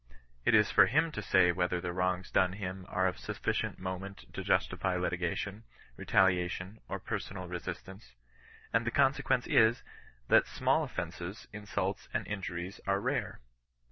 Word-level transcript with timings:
It 0.45 0.55
is 0.55 0.71
for 0.71 0.87
him 0.87 1.11
to 1.11 1.21
say 1.21 1.51
whether 1.51 1.79
the 1.79 1.93
wrongs 1.93 2.31
done 2.31 2.53
him 2.53 2.87
are 2.89 3.05
of 3.05 3.19
sufficient 3.19 3.77
moment 3.77 4.25
to 4.33 4.43
justify 4.43 4.95
litigation, 4.97 5.63
retalia 5.95 6.49
tion, 6.49 6.79
or 6.89 6.97
personal 6.99 7.47
resistance; 7.47 8.13
and 8.73 8.83
the 8.87 8.89
consequence 8.89 9.45
is, 9.45 9.83
that 10.27 10.45
imaU 10.45 10.83
offences, 10.85 11.47
insults, 11.53 12.07
and 12.15 12.25
injuries 12.25 12.81
are 12.87 12.99
rare. 12.99 13.41